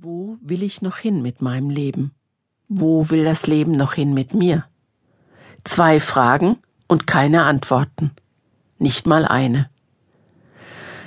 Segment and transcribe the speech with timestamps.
[0.00, 2.12] Wo will ich noch hin mit meinem Leben?
[2.68, 4.64] Wo will das Leben noch hin mit mir?
[5.64, 8.12] Zwei Fragen und keine Antworten.
[8.78, 9.68] Nicht mal eine.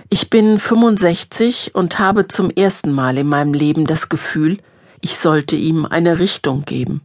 [0.10, 4.58] Ich bin 65 und habe zum ersten Mal in meinem Leben das Gefühl,
[5.00, 7.00] ich sollte ihm eine Richtung geben.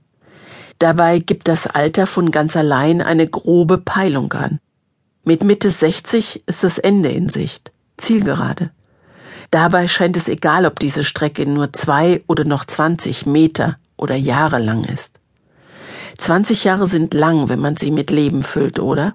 [0.80, 4.59] Dabei gibt das Alter von ganz allein eine grobe Peilung an.
[5.23, 8.73] Mit Mitte 60 ist das Ende in Sicht, zielgerade.
[9.50, 14.59] Dabei scheint es egal, ob diese Strecke nur zwei oder noch 20 Meter oder Jahre
[14.59, 15.18] lang ist.
[16.18, 19.14] 20 Jahre sind lang, wenn man sie mit Leben füllt, oder?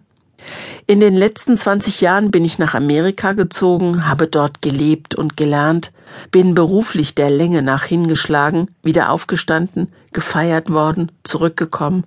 [0.88, 5.92] In den letzten 20 Jahren bin ich nach Amerika gezogen, habe dort gelebt und gelernt,
[6.32, 12.06] bin beruflich der Länge nach hingeschlagen, wieder aufgestanden, gefeiert worden, zurückgekommen,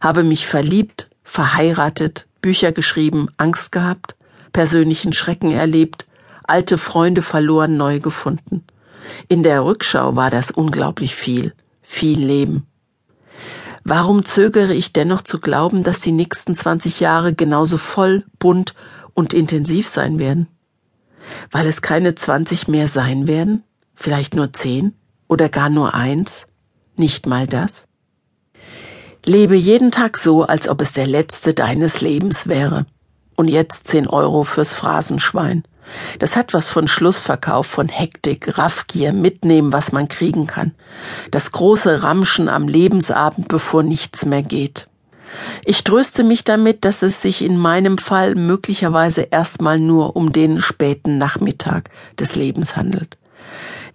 [0.00, 4.14] habe mich verliebt, verheiratet, Bücher geschrieben, Angst gehabt,
[4.52, 6.06] persönlichen Schrecken erlebt,
[6.46, 8.64] alte Freunde verloren, neu gefunden.
[9.28, 11.52] In der Rückschau war das unglaublich viel,
[11.82, 12.66] viel Leben.
[13.84, 18.74] Warum zögere ich dennoch zu glauben, dass die nächsten 20 Jahre genauso voll, bunt
[19.12, 20.48] und intensiv sein werden?
[21.50, 23.62] Weil es keine 20 mehr sein werden?
[23.94, 24.94] Vielleicht nur 10?
[25.28, 26.46] Oder gar nur eins?
[26.96, 27.86] Nicht mal das?
[29.26, 32.86] Lebe jeden Tag so, als ob es der letzte deines Lebens wäre.
[33.36, 35.64] Und jetzt 10 Euro fürs Phrasenschwein.
[36.18, 40.72] Das hat was von Schlussverkauf, von Hektik, Raffgier, mitnehmen, was man kriegen kann.
[41.30, 44.88] Das große Ramschen am Lebensabend, bevor nichts mehr geht.
[45.64, 50.60] Ich tröste mich damit, dass es sich in meinem Fall möglicherweise erstmal nur um den
[50.60, 53.16] späten Nachmittag des Lebens handelt.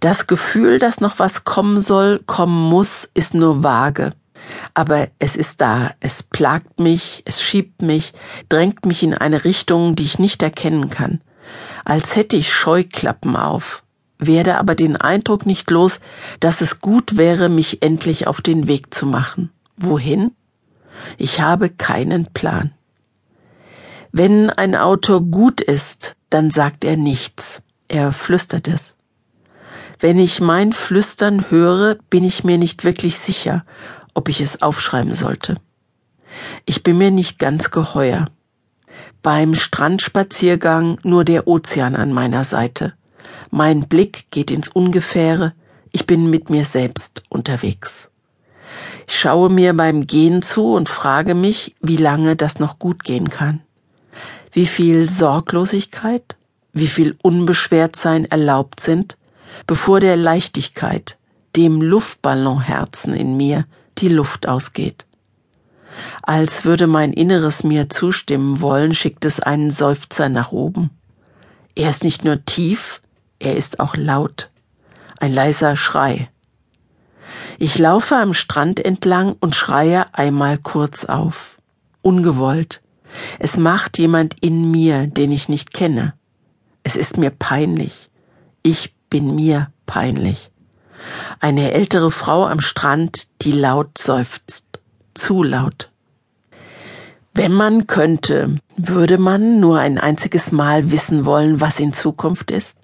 [0.01, 4.11] Das Gefühl, dass noch was kommen soll, kommen muss, ist nur vage.
[4.73, 8.13] Aber es ist da, es plagt mich, es schiebt mich,
[8.47, 11.21] drängt mich in eine Richtung, die ich nicht erkennen kann
[11.85, 13.83] als hätte ich Scheuklappen auf,
[14.17, 15.99] werde aber den Eindruck nicht los,
[16.39, 19.49] dass es gut wäre, mich endlich auf den Weg zu machen.
[19.77, 20.31] Wohin?
[21.17, 22.73] Ich habe keinen Plan.
[24.11, 28.93] Wenn ein Autor gut ist, dann sagt er nichts, er flüstert es.
[29.99, 33.65] Wenn ich mein Flüstern höre, bin ich mir nicht wirklich sicher,
[34.13, 35.55] ob ich es aufschreiben sollte.
[36.65, 38.27] Ich bin mir nicht ganz geheuer
[39.21, 42.93] beim Strandspaziergang nur der Ozean an meiner Seite.
[43.51, 45.53] Mein Blick geht ins Ungefähre,
[45.91, 48.09] ich bin mit mir selbst unterwegs.
[49.07, 53.29] Ich schaue mir beim Gehen zu und frage mich, wie lange das noch gut gehen
[53.29, 53.61] kann.
[54.51, 56.37] Wie viel Sorglosigkeit,
[56.73, 59.17] wie viel Unbeschwertsein erlaubt sind,
[59.65, 61.17] bevor der Leichtigkeit,
[61.55, 63.65] dem Luftballonherzen in mir,
[63.97, 65.05] die Luft ausgeht.
[66.29, 70.91] Als würde mein Inneres mir zustimmen wollen, schickt es einen Seufzer nach oben.
[71.73, 73.01] Er ist nicht nur tief,
[73.39, 74.51] er ist auch laut.
[75.19, 76.29] Ein leiser Schrei.
[77.57, 81.57] Ich laufe am Strand entlang und schreie einmal kurz auf.
[82.03, 82.83] Ungewollt.
[83.39, 86.13] Es macht jemand in mir, den ich nicht kenne.
[86.83, 88.11] Es ist mir peinlich.
[88.61, 90.51] Ich bin mir peinlich.
[91.39, 94.67] Eine ältere Frau am Strand, die laut seufzt
[95.15, 95.89] zu laut.
[97.33, 102.77] Wenn man könnte, würde man nur ein einziges Mal wissen wollen, was in Zukunft ist?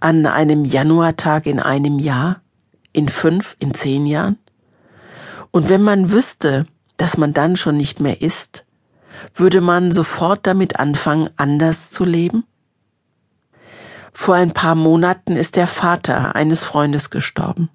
[0.00, 2.40] An einem Januartag in einem Jahr?
[2.92, 4.38] In fünf, in zehn Jahren?
[5.50, 6.66] Und wenn man wüsste,
[6.96, 8.64] dass man dann schon nicht mehr ist,
[9.34, 12.44] würde man sofort damit anfangen, anders zu leben?
[14.12, 17.70] Vor ein paar Monaten ist der Vater eines Freundes gestorben.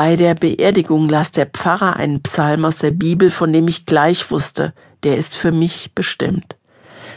[0.00, 4.30] Bei der Beerdigung las der Pfarrer einen Psalm aus der Bibel, von dem ich gleich
[4.30, 4.72] wusste,
[5.02, 6.54] der ist für mich bestimmt.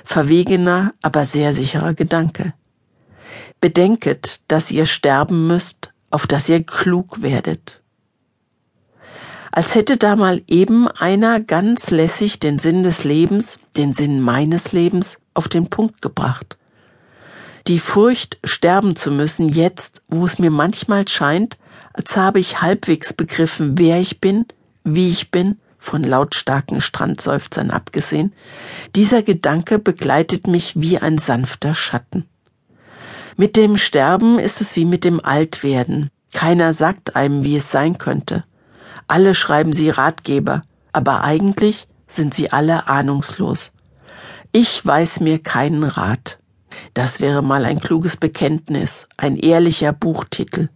[0.04, 2.56] Verwegener, aber sehr sicherer Gedanke.
[3.60, 7.84] Bedenket, dass ihr sterben müsst, auf dass ihr klug werdet.
[9.52, 14.72] Als hätte da mal eben einer ganz lässig den Sinn des Lebens, den Sinn meines
[14.72, 16.58] Lebens, auf den Punkt gebracht.
[17.68, 21.58] Die Furcht, sterben zu müssen, jetzt, wo es mir manchmal scheint,
[21.94, 24.46] als habe ich halbwegs begriffen, wer ich bin,
[24.84, 28.34] wie ich bin, von lautstarken Strandseufzern abgesehen,
[28.96, 32.26] dieser Gedanke begleitet mich wie ein sanfter Schatten.
[33.36, 36.12] Mit dem Sterben ist es wie mit dem Altwerden.
[36.34, 38.44] Keiner sagt einem, wie es sein könnte.
[39.08, 40.62] Alle schreiben sie Ratgeber,
[40.94, 43.72] aber eigentlich sind sie alle ahnungslos.
[44.52, 46.41] Ich weiß mir keinen Rat.
[46.94, 50.70] Das wäre mal ein kluges Bekenntnis, ein ehrlicher Buchtitel.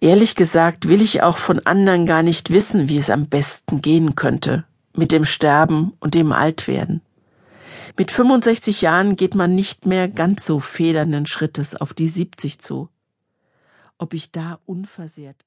[0.00, 4.14] Ehrlich gesagt will ich auch von anderen gar nicht wissen, wie es am besten gehen
[4.14, 4.64] könnte,
[4.96, 7.02] mit dem Sterben und dem Altwerden.
[7.96, 12.88] Mit 65 Jahren geht man nicht mehr ganz so federnden Schrittes auf die 70 zu.
[13.98, 15.44] ob ich da unversehrt